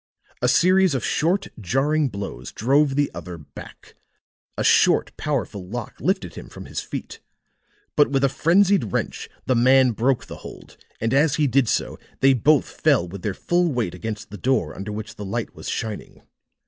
A 0.41 0.47
series 0.47 0.95
of 0.95 1.05
short 1.05 1.49
jarring 1.59 2.09
blows 2.09 2.51
drove 2.51 2.95
the 2.95 3.11
other 3.13 3.37
back; 3.37 3.93
a 4.57 4.63
short 4.63 5.15
powerful 5.15 5.67
lock 5.67 5.99
lifted 6.01 6.33
him 6.33 6.49
from 6.49 6.65
his 6.65 6.79
feet. 6.79 7.19
But 7.95 8.09
with 8.09 8.23
a 8.23 8.29
frenzied 8.29 8.93
wrench 8.93 9.29
the 9.45 9.53
man 9.53 9.91
broke 9.91 10.25
the 10.25 10.37
hold, 10.37 10.75
and 10.99 11.13
as 11.13 11.35
he 11.35 11.45
did 11.45 11.69
so 11.69 11.99
they 12.19 12.33
both 12.33 12.65
fell 12.67 13.07
with 13.07 13.21
their 13.21 13.35
full 13.35 13.71
weight 13.71 13.93
against 13.93 14.31
the 14.31 14.39
door 14.39 14.75
under 14.75 14.91
which 14.91 15.17
the 15.17 15.23
light 15.23 15.53
was 15.53 15.69
shining. 15.69 16.23